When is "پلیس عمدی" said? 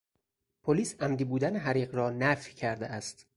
0.63-1.23